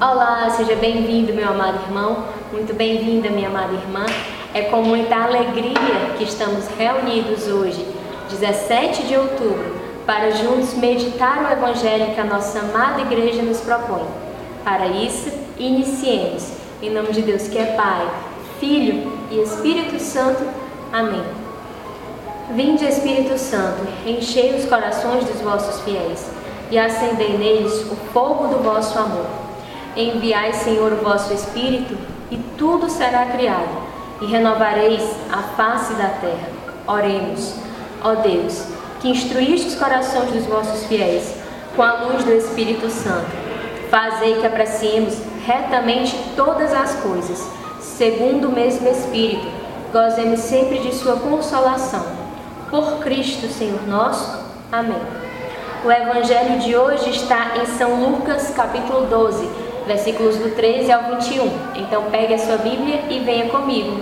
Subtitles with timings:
[0.00, 4.06] Olá, seja bem-vindo, meu amado irmão, muito bem-vinda, minha amada irmã.
[4.54, 7.86] É com muita alegria que estamos reunidos hoje,
[8.30, 14.06] 17 de outubro, para juntos meditar o Evangelho que a nossa amada igreja nos propõe.
[14.64, 18.08] Para isso, iniciemos, em nome de Deus que é Pai,
[18.58, 20.42] Filho e Espírito Santo.
[20.90, 21.24] Amém.
[22.54, 26.26] Vinde, Espírito Santo, enchei os corações dos vossos fiéis
[26.70, 29.39] e acendei neles o fogo do vosso amor.
[29.96, 31.96] Enviai, Senhor, o vosso Espírito,
[32.30, 33.68] e tudo será criado,
[34.20, 36.48] e renovareis a face da terra.
[36.86, 37.54] Oremos.
[38.02, 38.64] Ó Deus,
[39.00, 41.34] que instruíste os corações dos vossos fiéis
[41.74, 43.30] com a luz do Espírito Santo,
[43.90, 47.46] fazei que apreciemos retamente todas as coisas,
[47.80, 49.46] segundo o mesmo Espírito,
[49.92, 52.04] gozemos sempre de sua consolação.
[52.70, 54.38] Por Cristo, Senhor nosso.
[54.70, 55.00] Amém.
[55.84, 59.48] O evangelho de hoje está em São Lucas, capítulo 12,
[59.86, 61.48] versículos do 13 ao 21.
[61.76, 64.00] Então pegue a sua Bíblia e venha comigo.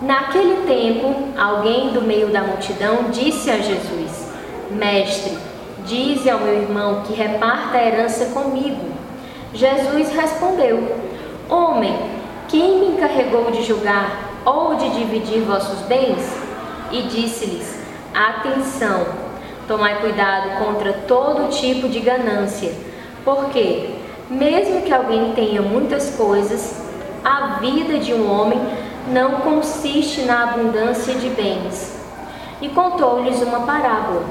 [0.00, 4.30] Naquele tempo, alguém do meio da multidão disse a Jesus:
[4.70, 5.36] Mestre,
[5.86, 8.92] dize ao meu irmão que reparta a herança comigo.
[9.54, 10.96] Jesus respondeu:
[11.48, 11.96] Homem,
[12.48, 16.36] quem me encarregou de julgar ou de dividir vossos bens?
[16.92, 17.80] E disse-lhes:
[18.14, 19.06] Atenção,
[19.66, 22.85] tomai cuidado contra todo tipo de ganância
[23.26, 23.90] porque,
[24.30, 26.80] mesmo que alguém tenha muitas coisas,
[27.24, 28.60] a vida de um homem
[29.08, 32.00] não consiste na abundância de bens.
[32.62, 34.24] E contou-lhes uma parábola.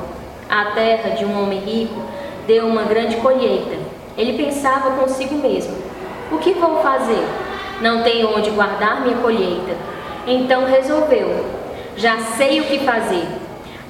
[0.49, 2.01] A terra de um homem rico
[2.47, 3.75] deu uma grande colheita.
[4.17, 5.75] Ele pensava consigo mesmo:
[6.31, 7.23] O que vou fazer?
[7.81, 9.75] Não tenho onde guardar minha colheita.
[10.25, 11.45] Então resolveu:
[11.97, 13.27] Já sei o que fazer.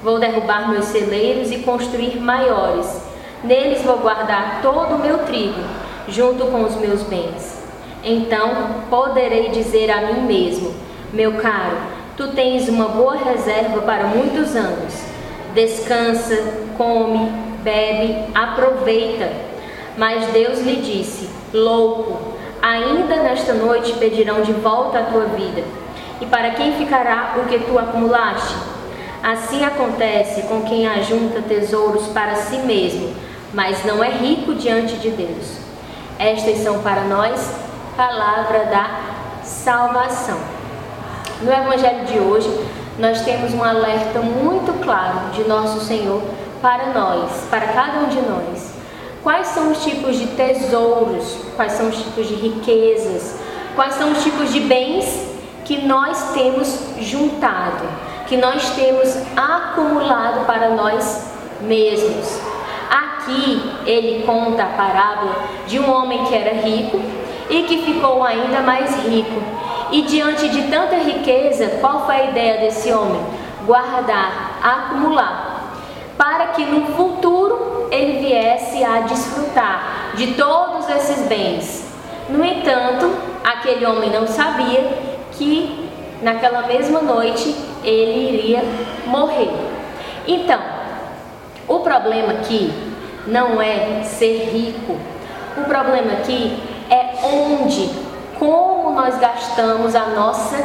[0.02, 3.05] Vou derrubar meus celeiros e construir maiores
[3.44, 5.60] Neles vou guardar todo o meu trigo,
[6.08, 7.62] junto com os meus bens.
[8.02, 10.74] Então poderei dizer a mim mesmo:
[11.12, 11.76] Meu caro,
[12.16, 14.94] tu tens uma boa reserva para muitos anos.
[15.54, 16.36] Descansa,
[16.76, 17.30] come,
[17.62, 19.30] bebe, aproveita.
[19.96, 22.16] Mas Deus lhe disse: Louco,
[22.62, 25.62] ainda nesta noite pedirão de volta a tua vida.
[26.20, 28.75] E para quem ficará o que tu acumulaste?
[29.22, 33.14] Assim acontece com quem ajunta tesouros para si mesmo,
[33.52, 35.58] mas não é rico diante de Deus.
[36.18, 37.54] Estas são para nós
[37.96, 39.00] palavra da
[39.42, 40.38] salvação.
[41.42, 42.48] No Evangelho de hoje,
[42.98, 46.22] nós temos um alerta muito claro de nosso Senhor
[46.62, 48.74] para nós, para cada um de nós.
[49.22, 53.36] Quais são os tipos de tesouros, quais são os tipos de riquezas,
[53.74, 55.26] quais são os tipos de bens
[55.64, 57.84] que nós temos juntado,
[58.26, 62.40] que nós temos acumulado para nós mesmos.
[62.90, 67.00] Aqui ele conta a parábola de um homem que era rico
[67.48, 69.40] e que ficou ainda mais rico.
[69.90, 73.20] E diante de tanta riqueza, qual foi a ideia desse homem?
[73.64, 75.72] Guardar, acumular,
[76.18, 81.86] para que no futuro ele viesse a desfrutar de todos esses bens.
[82.28, 83.12] No entanto,
[83.44, 84.88] aquele homem não sabia
[85.32, 85.85] que
[86.22, 87.54] naquela mesma noite
[87.84, 88.62] ele iria
[89.06, 89.50] morrer.
[90.26, 90.60] Então,
[91.68, 92.72] o problema aqui
[93.26, 94.96] não é ser rico.
[95.56, 96.58] O problema aqui
[96.90, 97.90] é onde,
[98.38, 100.56] como nós gastamos a nossa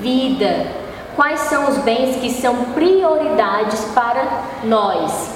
[0.00, 0.66] vida.
[1.14, 4.26] Quais são os bens que são prioridades para
[4.64, 5.30] nós?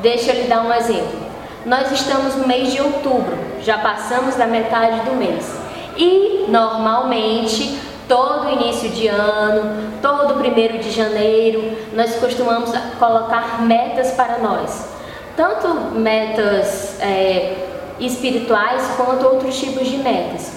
[0.00, 1.24] Deixa eu lhe dar um exemplo.
[1.66, 5.50] Nós estamos no mês de outubro, já passamos da metade do mês.
[5.96, 14.38] E normalmente, todo início de ano, todo primeiro de janeiro, nós costumamos colocar metas para
[14.38, 14.94] nós
[15.36, 17.56] tanto metas é,
[17.98, 20.52] espirituais quanto outros tipos de metas.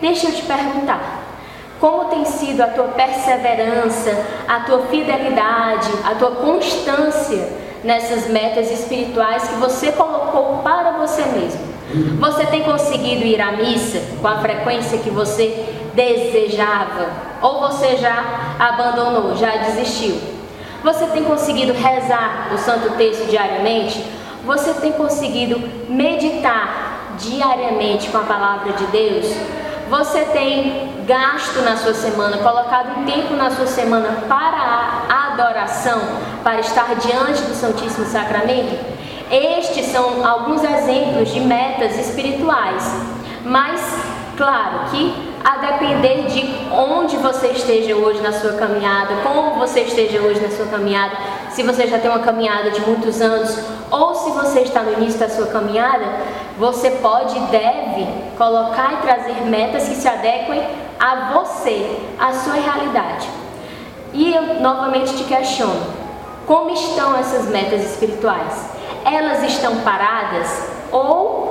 [0.00, 1.22] Deixa eu te perguntar,
[1.80, 4.10] como tem sido a tua perseverança,
[4.46, 7.48] a tua fidelidade, a tua constância
[7.82, 11.78] nessas metas espirituais que você colocou para você mesmo?
[12.20, 17.10] Você tem conseguido ir à missa com a frequência que você desejava?
[17.42, 20.16] Ou você já abandonou, já desistiu?
[20.84, 24.04] Você tem conseguido rezar o Santo Texto diariamente?
[24.44, 29.26] Você tem conseguido meditar diariamente com a palavra de Deus?
[29.90, 36.00] Você tem gasto na sua semana, colocado um tempo na sua semana para a adoração,
[36.44, 38.78] para estar diante do Santíssimo Sacramento?
[39.30, 42.94] Estes são alguns exemplos de metas espirituais,
[43.44, 43.80] mas
[44.36, 50.20] claro que a depender de onde você esteja hoje na sua caminhada, como você esteja
[50.20, 51.16] hoje na sua caminhada,
[51.50, 53.58] se você já tem uma caminhada de muitos anos
[53.90, 56.04] ou se você está no início da sua caminhada,
[56.58, 58.06] você pode e deve
[58.36, 60.62] colocar e trazer metas que se adequem
[60.98, 63.28] a você, à sua realidade.
[64.12, 65.80] E eu novamente te questiono:
[66.46, 68.70] como estão essas metas espirituais?
[69.04, 71.47] Elas estão paradas ou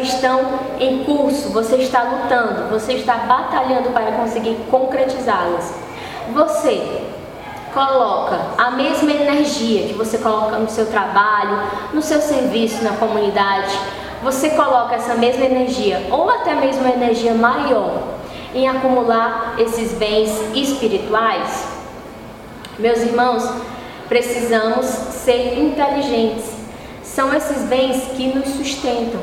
[0.00, 0.40] estão
[0.78, 1.50] em curso?
[1.50, 5.74] Você está lutando, você está batalhando para conseguir concretizá-las.
[6.32, 7.02] Você
[7.72, 11.62] coloca a mesma energia que você coloca no seu trabalho,
[11.92, 13.78] no seu serviço, na comunidade,
[14.22, 18.02] você coloca essa mesma energia ou até mesmo uma energia maior
[18.54, 21.66] em acumular esses bens espirituais?
[22.78, 23.48] Meus irmãos,
[24.08, 26.52] precisamos ser inteligentes.
[27.02, 29.20] São esses bens que nos sustentam,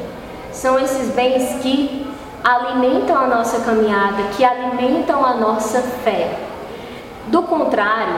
[0.51, 2.07] são esses bens que
[2.43, 6.37] alimentam a nossa caminhada, que alimentam a nossa fé.
[7.27, 8.15] Do contrário,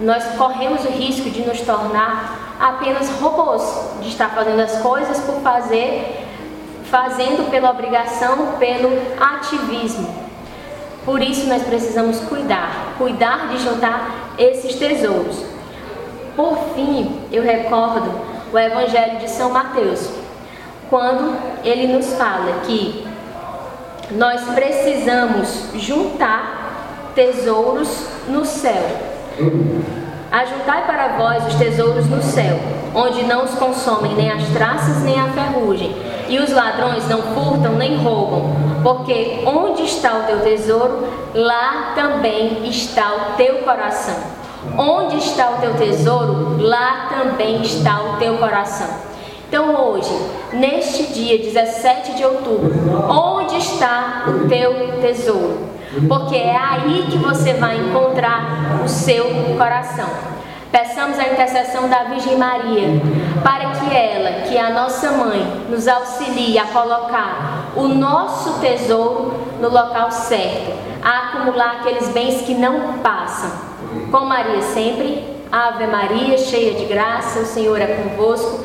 [0.00, 3.62] nós corremos o risco de nos tornar apenas robôs,
[4.00, 6.26] de estar fazendo as coisas por fazer,
[6.90, 10.24] fazendo pela obrigação, pelo ativismo.
[11.04, 15.44] Por isso nós precisamos cuidar, cuidar de juntar esses tesouros.
[16.36, 18.10] Por fim, eu recordo
[18.52, 20.10] o Evangelho de São Mateus,
[20.90, 23.06] quando ele nos fala que
[24.10, 28.82] nós precisamos juntar tesouros no céu.
[30.30, 32.58] Ajuntai para vós os tesouros no céu,
[32.94, 35.94] onde não os consomem nem as traças nem a ferrugem,
[36.28, 38.52] e os ladrões não furtam nem roubam,
[38.82, 44.16] porque onde está o teu tesouro, lá também está o teu coração.
[44.76, 49.13] Onde está o teu tesouro, lá também está o teu coração.
[49.48, 50.10] Então hoje,
[50.52, 52.72] neste dia 17 de outubro,
[53.08, 55.74] onde está o teu tesouro?
[56.08, 59.26] porque é aí que você vai encontrar o seu
[59.56, 60.08] coração.
[60.70, 63.00] Peçamos a intercessão da Virgem Maria,
[63.44, 69.34] para que ela, que é a nossa mãe, nos auxilie a colocar o nosso tesouro
[69.60, 73.50] no local certo, a acumular aqueles bens que não passam.
[74.10, 78.64] Com Maria sempre, Ave Maria, cheia de graça, o Senhor é convosco.